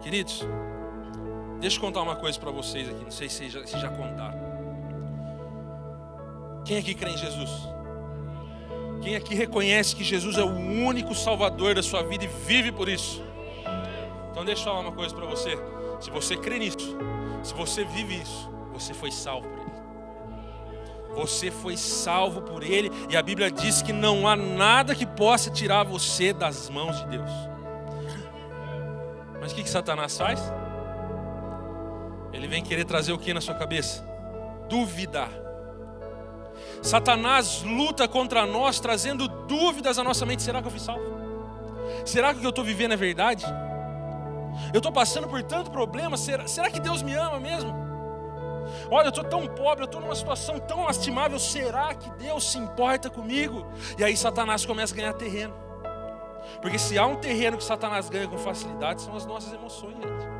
[0.00, 0.46] Queridos,
[1.58, 4.38] deixa eu contar uma coisa para vocês aqui, não sei se já, se já contaram.
[6.64, 7.50] Quem aqui crê em Jesus?
[9.02, 10.54] Quem aqui reconhece que Jesus é o
[10.86, 13.20] único Salvador da sua vida e vive por isso?
[14.30, 15.58] Então deixa eu falar uma coisa para você.
[15.98, 16.96] Se você crê nisso,
[17.42, 19.60] se você vive isso, você foi salvo.
[21.14, 25.51] Você foi salvo por Ele, e a Bíblia diz que não há nada que possa
[25.51, 27.31] tirar você das mãos de Deus.
[29.40, 30.40] Mas o que, que Satanás faz?
[32.33, 34.05] Ele vem querer trazer o que na sua cabeça?
[34.68, 35.31] Duvidar.
[36.83, 41.03] Satanás luta contra nós, trazendo dúvidas à nossa mente: será que eu fui salvo?
[42.05, 43.44] Será que o que eu estou vivendo é verdade?
[44.73, 47.89] Eu estou passando por tanto problema, será, será que Deus me ama mesmo?
[48.90, 51.38] Olha, eu estou tão pobre, eu estou numa situação tão lastimável.
[51.38, 53.66] Será que Deus se importa comigo?
[53.98, 55.54] E aí Satanás começa a ganhar terreno.
[56.61, 60.30] Porque se há um terreno que Satanás ganha com facilidade, são as nossas emoções, gente.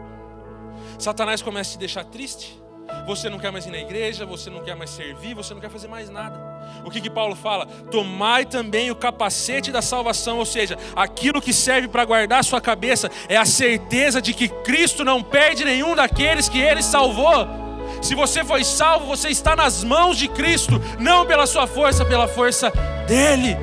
[0.99, 2.61] Satanás começa a te deixar triste.
[3.07, 5.71] Você não quer mais ir na igreja, você não quer mais servir, você não quer
[5.71, 6.38] fazer mais nada.
[6.85, 7.66] O que que Paulo fala?
[7.90, 12.61] Tomai também o capacete da salvação, ou seja, aquilo que serve para guardar a sua
[12.61, 17.70] cabeça é a certeza de que Cristo não perde nenhum daqueles que ele salvou.
[18.01, 22.27] Se você foi salvo, você está nas mãos de Cristo, não pela sua força, pela
[22.27, 22.73] força
[23.07, 23.57] dele.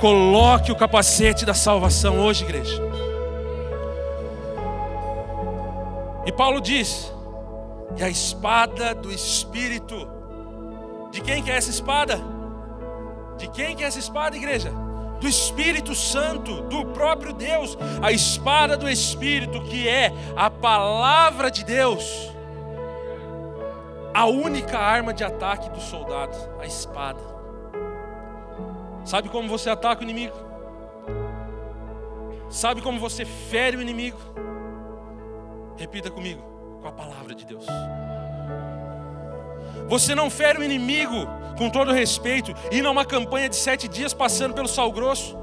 [0.00, 2.80] Coloque o capacete da salvação hoje, igreja.
[6.24, 7.12] E Paulo diz:
[7.96, 10.08] e a espada do Espírito.
[11.10, 12.20] De quem que é essa espada?
[13.36, 14.70] De quem que é essa espada, igreja?
[15.20, 17.76] Do Espírito Santo, do próprio Deus.
[18.00, 22.37] A espada do Espírito, que é a palavra de Deus
[24.18, 27.20] a única arma de ataque do soldado, a espada.
[29.04, 30.34] Sabe como você ataca o inimigo?
[32.50, 34.18] Sabe como você fere o inimigo?
[35.76, 36.42] Repita comigo,
[36.82, 37.64] com a palavra de Deus.
[39.86, 41.14] Você não fere o inimigo
[41.56, 45.38] com todo respeito, indo a uma campanha de sete dias passando pelo sal grosso.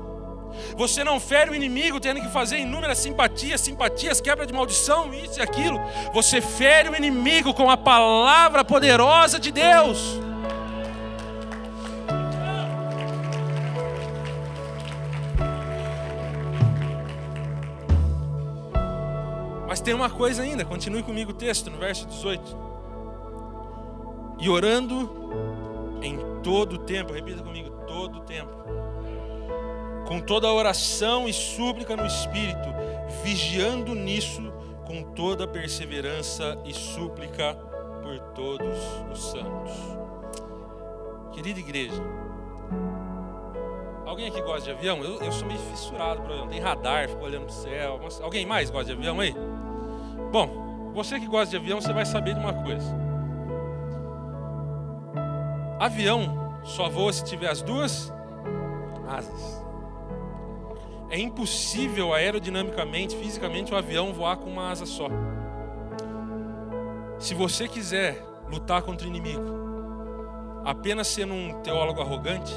[0.75, 5.39] Você não fere o inimigo tendo que fazer inúmeras simpatias, simpatias, quebra de maldição, isso
[5.39, 5.79] e aquilo.
[6.13, 10.19] Você fere o inimigo com a palavra poderosa de Deus.
[19.67, 22.65] Mas tem uma coisa ainda, continue comigo o texto no verso 18.
[24.39, 28.84] E orando em todo o tempo, repita comigo, todo o tempo
[30.07, 32.69] com toda oração e súplica no Espírito,
[33.23, 34.53] vigiando nisso
[34.85, 37.55] com toda perseverança e súplica
[38.01, 38.77] por todos
[39.11, 39.71] os santos.
[41.33, 42.01] Querida igreja,
[44.05, 45.03] alguém aqui gosta de avião?
[45.03, 46.47] Eu, eu sou meio fissurado por avião.
[46.47, 47.99] Tem radar, fico olhando para o céu.
[48.21, 49.35] Alguém mais gosta de avião aí?
[50.31, 52.95] Bom, você que gosta de avião, você vai saber de uma coisa.
[55.79, 58.13] Avião só voa se tiver as duas
[59.07, 59.64] asas.
[61.15, 65.07] É impossível aerodinamicamente, fisicamente, o avião voar com uma asa só.
[67.17, 69.45] Se você quiser lutar contra o inimigo,
[70.65, 72.53] apenas sendo um teólogo arrogante,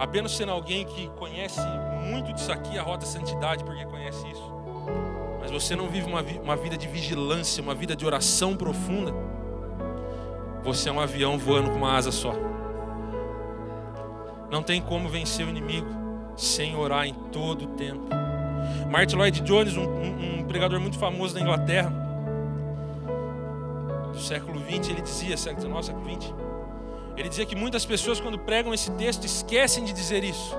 [0.00, 1.60] apenas sendo alguém que conhece
[2.02, 4.52] muito disso aqui, a rota santidade, porque conhece isso,
[5.38, 9.14] mas você não vive uma, uma vida de vigilância, uma vida de oração profunda,
[10.64, 12.34] você é um avião voando com uma asa só.
[14.50, 15.99] Não tem como vencer o inimigo
[16.40, 18.08] sem orar em todo o tempo.
[18.90, 21.92] Martin Lloyd Jones, um, um, um pregador muito famoso da Inglaterra,
[24.12, 26.34] do século 20, ele dizia, século 19, século 20,
[27.16, 30.56] ele dizia que muitas pessoas, quando pregam esse texto, esquecem de dizer isso.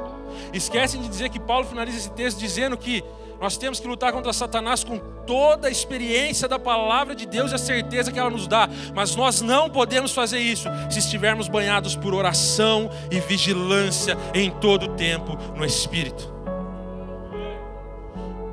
[0.54, 3.04] Esquecem de dizer que Paulo finaliza esse texto dizendo que
[3.42, 7.56] nós temos que lutar contra Satanás com toda a experiência da palavra de Deus e
[7.56, 11.96] a certeza que ela nos dá, mas nós não podemos fazer isso se estivermos banhados
[11.96, 16.32] por oração e vigilância em todo o tempo no Espírito.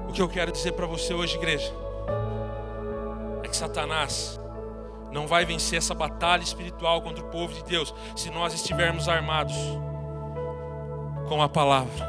[0.09, 1.71] O que eu quero dizer para você hoje, igreja,
[3.45, 4.41] é que Satanás
[5.13, 9.55] não vai vencer essa batalha espiritual contra o povo de Deus se nós estivermos armados
[11.29, 12.09] com a palavra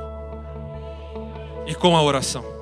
[1.67, 2.58] e com a oração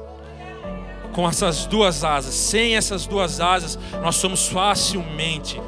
[1.17, 2.35] com essas duas asas.
[2.35, 5.59] Sem essas duas asas, nós somos facilmente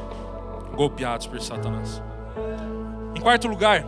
[0.76, 2.04] golpeados por Satanás.
[3.16, 3.84] Em quarto lugar,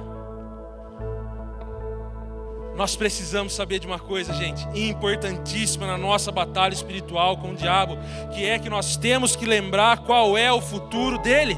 [2.75, 7.95] nós precisamos saber de uma coisa, gente, importantíssima na nossa batalha espiritual com o diabo,
[8.33, 11.55] que é que nós temos que lembrar qual é o futuro dele.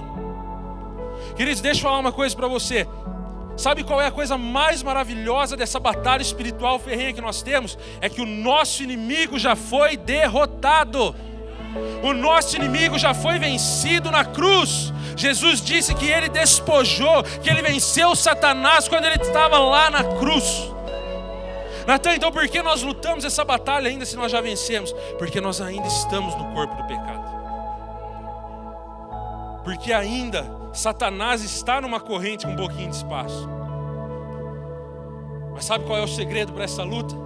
[1.37, 2.85] Queridos, deixa eu falar uma coisa para você.
[3.55, 7.77] Sabe qual é a coisa mais maravilhosa dessa batalha espiritual ferrenha que nós temos?
[8.01, 11.15] É que o nosso inimigo já foi derrotado.
[12.03, 14.91] O nosso inimigo já foi vencido na cruz.
[15.15, 20.71] Jesus disse que ele despojou, que ele venceu Satanás quando ele estava lá na cruz.
[21.85, 24.93] Natan, então por que nós lutamos essa batalha ainda se nós já vencemos?
[25.17, 27.23] Porque nós ainda estamos no corpo do pecado.
[29.63, 33.47] Porque ainda Satanás está numa corrente com um pouquinho de espaço.
[35.53, 37.22] Mas sabe qual é o segredo para essa luta?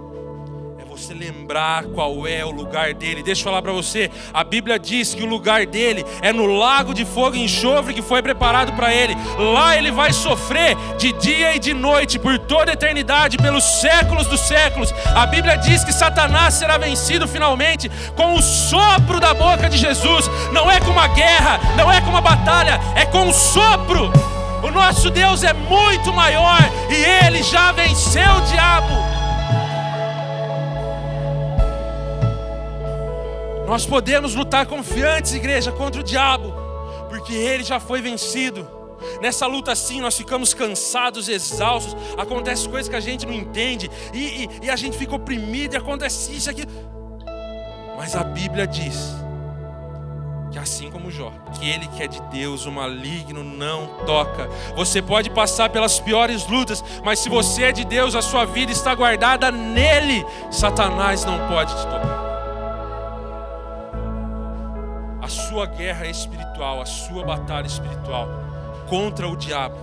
[0.98, 3.22] Você lembrar qual é o lugar dele.
[3.22, 6.92] Deixa eu falar para você, a Bíblia diz que o lugar dele é no lago
[6.92, 9.16] de fogo e enxofre que foi preparado para ele.
[9.38, 14.26] Lá ele vai sofrer de dia e de noite por toda a eternidade, pelos séculos
[14.26, 14.92] dos séculos.
[15.14, 20.28] A Bíblia diz que Satanás será vencido finalmente com o sopro da boca de Jesus.
[20.52, 24.10] Não é com uma guerra, não é com uma batalha, é com o sopro.
[24.62, 26.58] O nosso Deus é muito maior
[26.90, 29.17] e ele já venceu o diabo.
[33.68, 36.54] Nós podemos lutar confiantes, igreja, contra o diabo,
[37.10, 38.66] porque ele já foi vencido.
[39.20, 44.44] Nessa luta assim, nós ficamos cansados, exaustos, acontece coisas que a gente não entende, e,
[44.44, 46.64] e, e a gente fica oprimido, e acontece isso aqui.
[47.94, 49.14] Mas a Bíblia diz
[50.50, 54.48] que assim como Jó, que ele que é de Deus, o maligno não toca.
[54.76, 58.72] Você pode passar pelas piores lutas, mas se você é de Deus, a sua vida
[58.72, 60.24] está guardada nele.
[60.50, 62.17] Satanás não pode te tocar.
[65.58, 68.28] Sua guerra espiritual, a sua batalha espiritual
[68.88, 69.74] contra o diabo.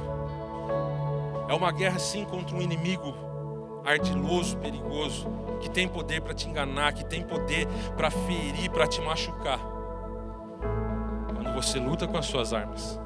[1.49, 3.13] É uma guerra sim contra um inimigo
[3.83, 5.27] ardiloso, perigoso,
[5.59, 9.59] que tem poder para te enganar, que tem poder para ferir, para te machucar.
[11.35, 12.97] Quando você luta com as suas armas.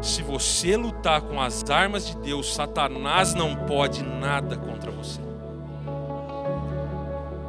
[0.00, 5.20] Se você lutar com as armas de Deus, Satanás não pode nada contra você.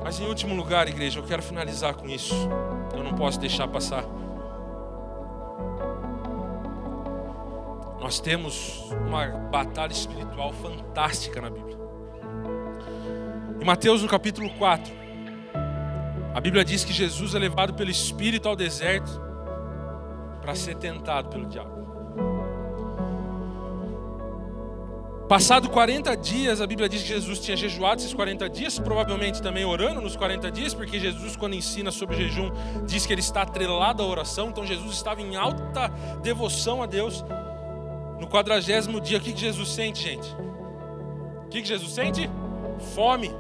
[0.08, 2.34] Mas em último lugar, igreja, eu quero finalizar com isso.
[2.96, 4.06] Eu não posso deixar passar.
[8.00, 11.78] Nós temos uma batalha espiritual fantástica na Bíblia.
[13.60, 14.94] Em Mateus, no capítulo 4,
[16.34, 19.12] a Bíblia diz que Jesus é levado pelo Espírito ao deserto
[20.42, 21.77] para ser tentado pelo diabo.
[25.28, 29.66] Passado 40 dias, a Bíblia diz que Jesus tinha jejuado esses 40 dias, provavelmente também
[29.66, 32.50] orando nos 40 dias, porque Jesus, quando ensina sobre jejum,
[32.86, 35.90] diz que ele está atrelado à oração, então Jesus estava em alta
[36.22, 37.26] devoção a Deus.
[38.22, 40.34] No quadragésimo dia, o que Jesus sente, gente?
[41.46, 42.30] O que Jesus sente?
[42.96, 43.36] Fome.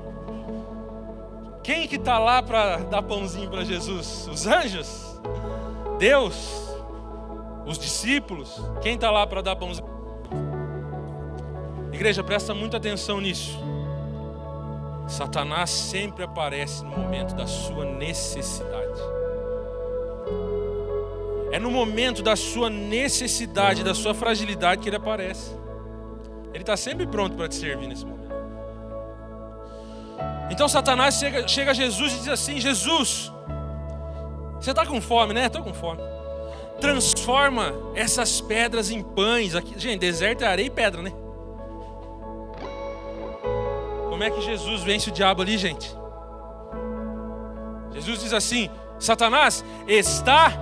[1.64, 4.28] Quem que está lá para dar pãozinho para Jesus?
[4.30, 5.22] Os anjos?
[5.98, 6.36] Deus?
[7.66, 8.62] Os discípulos?
[8.82, 9.97] Quem está lá para dar pãozinho?
[11.98, 13.58] Igreja, presta muita atenção nisso.
[15.08, 19.02] Satanás sempre aparece no momento da sua necessidade.
[21.52, 25.56] É no momento da sua necessidade, da sua fragilidade que ele aparece.
[26.54, 28.36] Ele está sempre pronto para te servir nesse momento.
[30.52, 33.34] Então Satanás chega, chega a Jesus e diz assim: Jesus,
[34.62, 35.48] você está com fome, né?
[35.48, 36.02] Estou com fome.
[36.80, 39.56] Transforma essas pedras em pães.
[39.56, 41.12] Aqui, gente, deserto é areia e pedra, né?
[44.18, 45.96] Como é que Jesus vence o diabo ali, gente?
[47.94, 50.54] Jesus diz assim: Satanás, está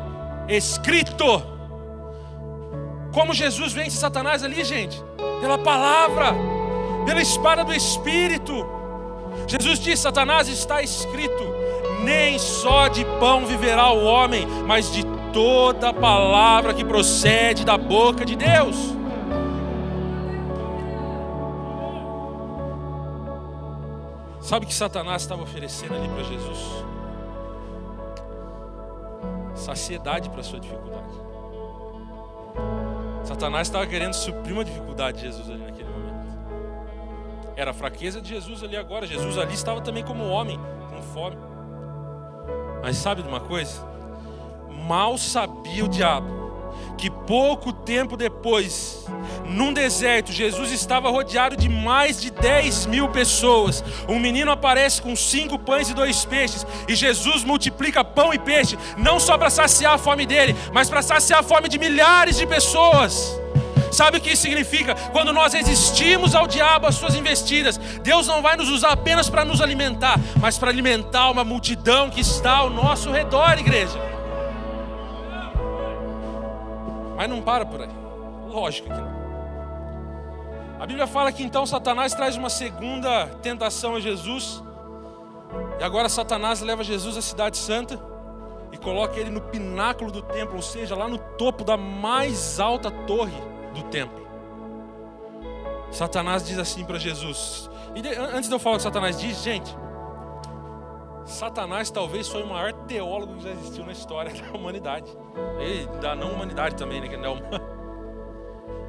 [0.49, 1.23] escrito.
[3.13, 5.01] Como Jesus vence Satanás ali, gente?
[5.39, 6.35] Pela palavra,
[7.05, 8.51] pela espada do Espírito.
[9.47, 11.45] Jesus diz: Satanás, está escrito:
[12.03, 18.25] nem só de pão viverá o homem, mas de toda palavra que procede da boca
[18.25, 18.75] de Deus.
[24.45, 26.59] Sabe o que Satanás estava oferecendo ali para Jesus?
[29.55, 31.15] Saciedade para a sua dificuldade.
[33.23, 36.37] Satanás estava querendo suprir uma dificuldade de Jesus ali naquele momento.
[37.55, 39.07] Era a fraqueza de Jesus ali agora.
[39.07, 40.59] Jesus ali estava também como homem,
[40.91, 41.37] com fome.
[42.83, 43.83] Mas sabe de uma coisa?
[44.69, 46.44] Mal sabia o diabo
[46.97, 49.05] que pouco tempo depois,
[49.45, 53.83] num deserto, Jesus estava rodeado de mais de 10 mil pessoas.
[54.07, 58.77] Um menino aparece com cinco pães e dois peixes, e Jesus multiplica pão e peixe,
[58.97, 62.47] não só para saciar a fome dele, mas para saciar a fome de milhares de
[62.47, 63.39] pessoas.
[63.91, 64.93] Sabe o que isso significa?
[65.13, 69.45] Quando nós resistimos ao diabo, às suas investidas, Deus não vai nos usar apenas para
[69.45, 74.14] nos alimentar, mas para alimentar uma multidão que está ao nosso redor, igreja.
[77.15, 77.89] Mas não para por aí.
[78.47, 79.15] Lógico que não.
[80.79, 84.61] A Bíblia fala que então Satanás traz uma segunda tentação a Jesus.
[85.79, 87.99] E agora Satanás leva Jesus à cidade santa
[88.71, 92.91] e coloca ele no pináculo do templo, ou seja, lá no topo da mais alta
[92.91, 93.41] torre
[93.73, 94.25] do templo.
[95.91, 97.69] Satanás diz assim para Jesus.
[97.95, 99.75] E antes de eu falar o que Satanás diz, gente,
[101.25, 105.09] Satanás talvez foi o maior teólogo que já existiu na história da humanidade.
[105.59, 107.07] E da não humanidade também, né?
[107.07, 107.75] Que não é.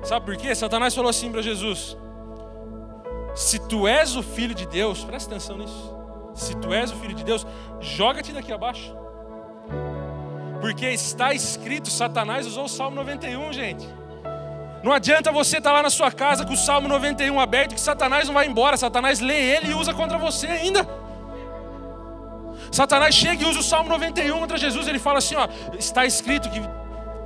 [0.04, 0.54] Sabe por quê?
[0.54, 1.96] Satanás falou assim para Jesus:
[3.34, 5.96] Se tu és o filho de Deus, presta atenção nisso.
[6.34, 7.46] Se tu és o filho de Deus,
[7.80, 8.94] joga-te daqui abaixo.
[10.60, 13.88] Porque está escrito, Satanás usou o Salmo 91, gente.
[14.82, 17.80] Não adianta você estar tá lá na sua casa com o Salmo 91 aberto, que
[17.80, 18.76] Satanás não vai embora.
[18.76, 20.86] Satanás lê ele e usa contra você ainda.
[22.70, 24.86] Satanás chega e usa o Salmo 91 contra Jesus.
[24.86, 25.48] Ele fala assim: ó,
[25.78, 26.60] está escrito que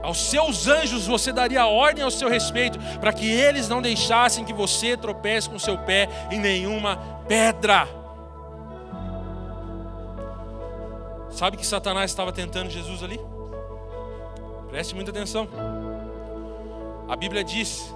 [0.03, 4.53] aos seus anjos você daria ordem ao seu respeito, para que eles não deixassem que
[4.53, 6.97] você tropece com seu pé em nenhuma
[7.29, 7.87] pedra.
[11.31, 13.21] Sabe que Satanás estava tentando Jesus ali?
[14.69, 15.49] Preste muita atenção.
[17.09, 17.95] A Bíblia diz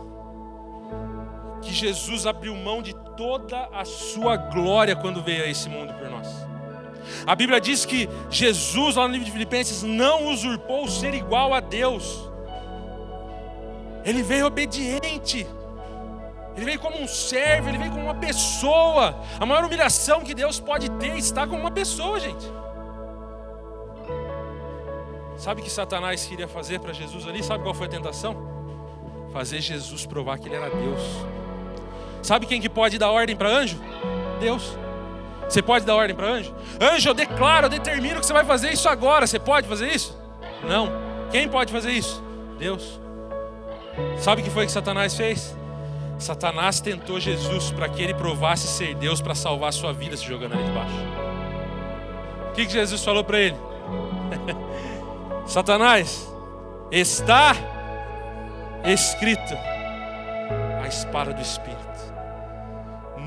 [1.62, 6.08] que Jesus abriu mão de toda a sua glória quando veio a esse mundo por
[6.10, 6.53] nós.
[7.26, 11.54] A Bíblia diz que Jesus, lá no livro de Filipenses, não usurpou o ser igual
[11.54, 12.28] a Deus.
[14.04, 15.46] Ele veio obediente.
[16.56, 19.20] Ele veio como um servo, ele veio como uma pessoa.
[19.40, 22.44] A maior humilhação que Deus pode ter está como uma pessoa, gente.
[25.36, 27.42] Sabe o que Satanás queria fazer para Jesus ali?
[27.42, 28.54] Sabe qual foi a tentação?
[29.34, 31.02] fazer Jesus provar que ele era Deus.
[32.22, 33.76] Sabe quem que pode dar ordem para anjo?
[34.38, 34.78] Deus.
[35.48, 36.54] Você pode dar ordem para anjo?
[36.80, 39.26] Anjo, eu declaro, eu determino que você vai fazer isso agora.
[39.26, 40.18] Você pode fazer isso?
[40.68, 40.90] Não.
[41.30, 42.22] Quem pode fazer isso?
[42.58, 43.00] Deus.
[44.18, 45.56] Sabe o que foi que Satanás fez?
[46.18, 50.24] Satanás tentou Jesus para que ele provasse ser Deus para salvar a sua vida se
[50.24, 50.94] jogando ali debaixo.
[52.50, 53.56] O que, que Jesus falou para ele?
[55.46, 56.32] Satanás,
[56.90, 57.54] está
[58.84, 59.54] escrito
[60.82, 61.83] a espada do Espírito.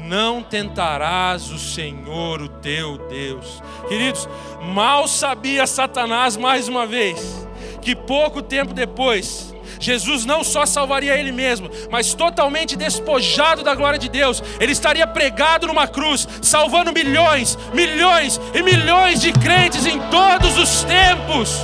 [0.08, 3.62] Não tentarás o Senhor, o teu Deus.
[3.90, 4.28] Queridos,
[4.62, 7.46] mal sabia Satanás mais uma vez
[7.82, 14.00] que pouco tempo depois, Jesus não só salvaria ele mesmo, mas totalmente despojado da glória
[14.00, 20.00] de Deus, ele estaria pregado numa cruz, salvando milhões, milhões e milhões de crentes em
[20.10, 21.62] todos os tempos.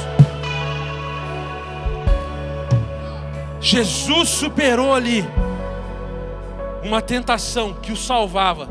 [3.61, 5.25] Jesus superou ali
[6.83, 8.67] uma tentação que o salvava,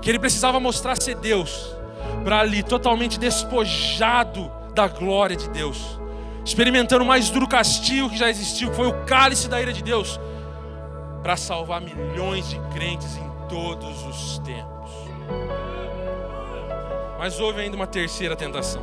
[0.00, 1.74] que ele precisava mostrar ser Deus,
[2.24, 5.98] para ali totalmente despojado da glória de Deus,
[6.44, 9.82] experimentando o mais duro castigo que já existiu, que foi o cálice da ira de
[9.82, 10.18] Deus,
[11.22, 14.90] para salvar milhões de crentes em todos os tempos.
[17.18, 18.80] Mas houve ainda uma terceira tentação.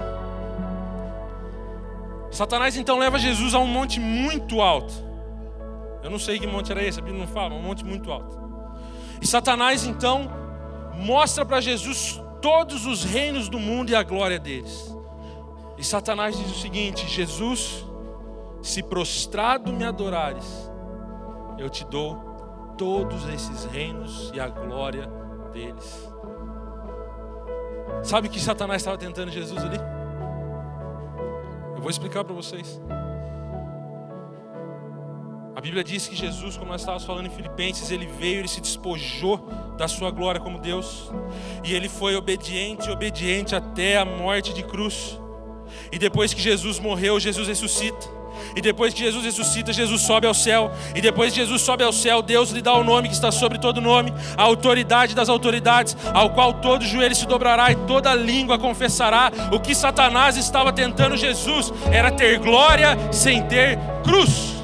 [2.29, 5.04] Satanás então leva Jesus a um monte muito alto.
[6.05, 8.37] Eu não sei que monte era esse, a Bíblia não fala, um monte muito alto.
[9.19, 10.29] E Satanás então
[10.93, 14.95] mostra para Jesus todos os reinos do mundo e a glória deles.
[15.79, 17.83] E Satanás diz o seguinte: Jesus,
[18.61, 20.45] se prostrado me adorares,
[21.57, 22.17] eu te dou
[22.77, 25.07] todos esses reinos e a glória
[25.51, 26.07] deles.
[28.03, 29.79] Sabe o que Satanás estava tentando Jesus ali?
[31.75, 32.79] Eu vou explicar para vocês.
[35.55, 38.59] A Bíblia diz que Jesus, como nós estávamos falando em Filipenses, ele veio, ele se
[38.59, 39.37] despojou
[39.77, 41.09] da sua glória como Deus,
[41.63, 45.17] e ele foi obediente, obediente até a morte de cruz.
[45.93, 48.05] E depois que Jesus morreu, Jesus ressuscita.
[48.53, 50.69] E depois que Jesus ressuscita, Jesus sobe ao céu.
[50.93, 53.57] E depois que Jesus sobe ao céu, Deus lhe dá o nome que está sobre
[53.57, 58.59] todo nome, a autoridade das autoridades, ao qual todo joelho se dobrará e toda língua
[58.59, 59.31] confessará.
[59.53, 64.54] O que Satanás estava tentando Jesus era ter glória sem ter cruz.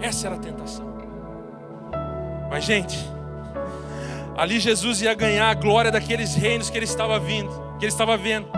[0.00, 0.86] Essa era a tentação.
[2.50, 2.98] Mas, gente,
[4.36, 8.16] ali Jesus ia ganhar a glória daqueles reinos que ele estava vindo, que ele estava
[8.16, 8.57] vendo.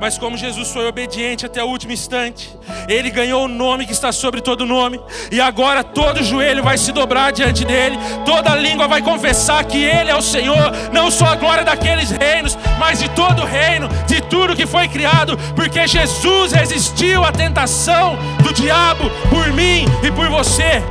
[0.00, 2.50] Mas como Jesus foi obediente até o último instante,
[2.88, 6.92] ele ganhou o nome que está sobre todo nome, e agora todo joelho vai se
[6.92, 11.36] dobrar diante dele, toda língua vai confessar que ele é o Senhor, não só a
[11.36, 16.52] glória daqueles reinos, mas de todo o reino, de tudo que foi criado, porque Jesus
[16.52, 20.82] resistiu à tentação do diabo por mim e por você.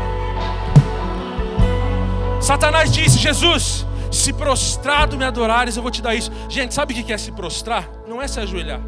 [2.42, 3.86] Satanás disse: Jesus,
[4.24, 6.32] se prostrado me adorares, eu vou te dar isso.
[6.48, 7.90] Gente, sabe o que é se prostrar?
[8.08, 8.80] Não é se ajoelhar.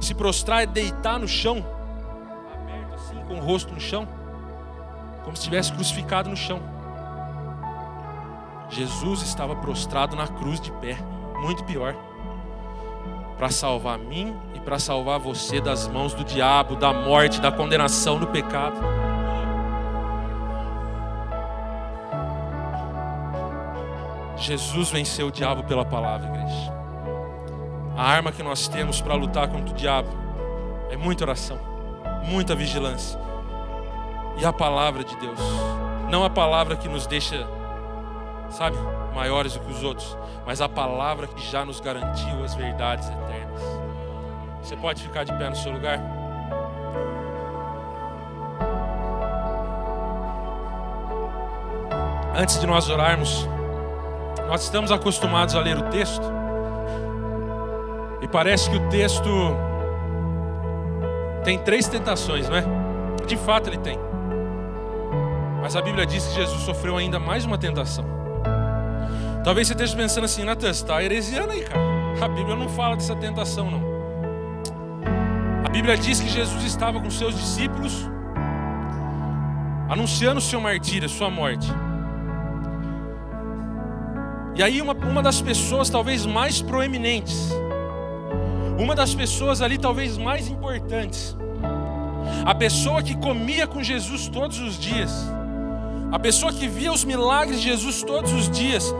[0.00, 1.64] Se prostrar é deitar no chão,
[2.52, 4.08] aberto assim, com o rosto no chão,
[5.22, 6.60] como se estivesse crucificado no chão.
[8.68, 10.98] Jesus estava prostrado na cruz de pé,
[11.40, 11.94] muito pior,
[13.38, 18.18] para salvar mim e para salvar você das mãos do diabo, da morte, da condenação
[18.18, 19.09] do pecado.
[24.40, 26.72] Jesus venceu o diabo pela palavra, igreja.
[27.94, 30.08] A arma que nós temos para lutar contra o diabo
[30.90, 31.58] é muita oração,
[32.24, 33.20] muita vigilância.
[34.38, 35.38] E a palavra de Deus.
[36.08, 37.46] Não a palavra que nos deixa,
[38.48, 38.76] sabe,
[39.14, 40.16] maiores do que os outros,
[40.46, 43.62] mas a palavra que já nos garantiu as verdades eternas.
[44.62, 46.00] Você pode ficar de pé no seu lugar?
[52.34, 53.46] Antes de nós orarmos,
[54.50, 56.24] nós estamos acostumados a ler o texto
[58.20, 59.30] e parece que o texto
[61.44, 62.64] tem três tentações, não é?
[63.28, 63.96] De fato ele tem.
[65.62, 68.04] Mas a Bíblia diz que Jesus sofreu ainda mais uma tentação.
[69.44, 71.80] Talvez você esteja pensando assim, Natan, você está heresiano aí, cara.
[72.20, 73.82] A Bíblia não fala dessa tentação, não.
[75.64, 78.04] A Bíblia diz que Jesus estava com seus discípulos
[79.88, 81.72] anunciando o seu martírio, sua morte.
[84.60, 87.48] E aí, uma, uma das pessoas talvez mais proeminentes,
[88.78, 91.34] uma das pessoas ali talvez mais importantes,
[92.44, 95.10] a pessoa que comia com Jesus todos os dias,
[96.12, 98.94] a pessoa que via os milagres de Jesus todos os dias,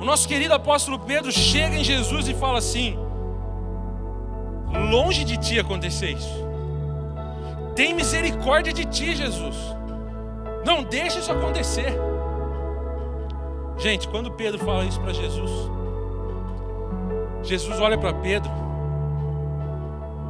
[0.00, 2.98] o nosso querido apóstolo Pedro chega em Jesus e fala assim:
[4.90, 6.44] longe de ti acontecer isso,
[7.76, 9.54] tem misericórdia de ti, Jesus,
[10.66, 12.11] não deixe isso acontecer.
[13.78, 15.50] Gente, quando Pedro fala isso para Jesus,
[17.42, 18.50] Jesus olha para Pedro,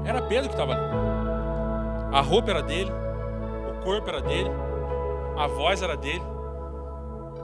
[0.04, 2.90] era Pedro que estava ali, a roupa era dele,
[3.70, 4.50] o corpo era dele,
[5.36, 6.22] a voz era dele,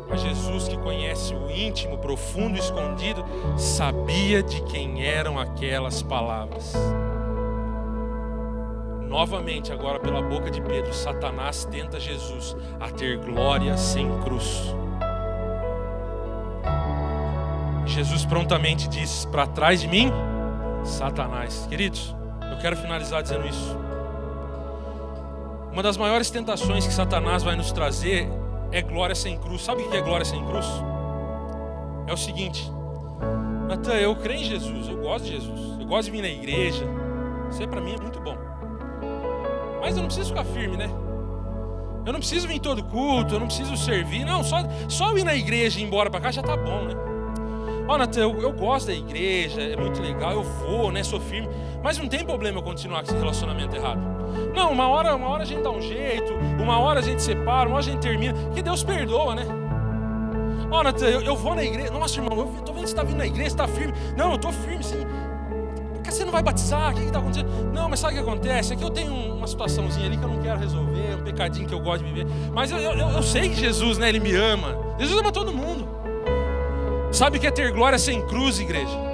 [0.08, 3.22] mas Jesus, que conhece o íntimo, profundo escondido,
[3.58, 6.74] sabia de quem eram aquelas palavras.
[9.06, 14.74] Novamente, agora pela boca de Pedro, Satanás tenta Jesus a ter glória sem cruz.
[17.88, 20.10] Jesus prontamente diz: Para trás de mim,
[20.84, 21.66] Satanás.
[21.68, 22.14] Queridos,
[22.50, 23.76] eu quero finalizar dizendo isso.
[25.72, 28.28] Uma das maiores tentações que Satanás vai nos trazer
[28.72, 29.62] é glória sem cruz.
[29.62, 30.66] Sabe o que é glória sem cruz?
[32.06, 32.70] É o seguinte,
[33.68, 36.84] Natan, eu creio em Jesus, eu gosto de Jesus, eu gosto de vir na igreja.
[37.50, 38.36] Isso para mim é muito bom.
[39.80, 40.90] Mas eu não preciso ficar firme, né?
[42.04, 44.24] Eu não preciso vir em todo culto, eu não preciso servir.
[44.24, 44.58] Não, só,
[44.88, 47.07] só ir na igreja e ir embora para cá já tá bom, né?
[47.88, 51.02] Ó, oh, Natan, eu, eu, gosto da igreja, é muito legal, eu vou, né?
[51.02, 51.48] Sou firme.
[51.82, 53.98] Mas não tem problema eu continuar com esse relacionamento errado.
[54.54, 57.66] Não, uma hora, uma hora a gente dá um jeito, uma hora a gente separa,
[57.66, 58.34] uma hora a gente termina.
[58.54, 59.46] Que Deus perdoa, né?
[60.70, 61.90] Ó, oh, Natan, eu, eu, vou na igreja.
[61.90, 63.94] Nossa, irmão, eu tô vendo que você está vindo na igreja, está firme.
[64.14, 65.06] Não, eu tô firme, sim.
[66.04, 66.92] Quer você não vai batizar?
[66.92, 67.72] O que está acontecendo?
[67.72, 68.74] Não, mas sabe o que acontece?
[68.74, 71.74] É que eu tenho uma situaçãozinha ali que eu não quero resolver, um pecadinho que
[71.74, 72.26] eu gosto de viver.
[72.52, 74.76] Mas eu, eu, eu sei que Jesus, né, Ele me ama.
[74.98, 75.97] Jesus ama todo mundo.
[77.12, 79.08] Sabe o que é ter glória sem cruz, igreja?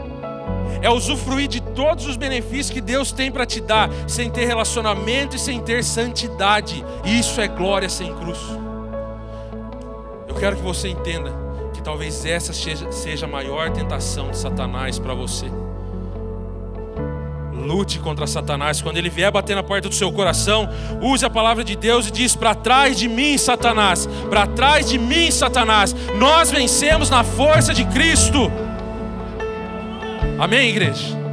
[0.83, 5.37] É usufruir de todos os benefícios que Deus tem para te dar, sem ter relacionamento
[5.37, 6.85] e sem ter santidade.
[7.05, 8.39] Isso é glória sem cruz.
[10.29, 11.33] Eu quero que você entenda
[11.73, 15.47] que talvez essa seja, a maior tentação de Satanás para você.
[17.65, 18.81] Lute contra Satanás.
[18.81, 20.69] Quando ele vier bater na porta do seu coração,
[21.01, 24.09] use a palavra de Deus e diz: Para trás de mim, Satanás.
[24.31, 25.95] Para trás de mim, Satanás.
[26.17, 28.51] Nós vencemos na força de Cristo.
[30.39, 31.24] Amém, igreja?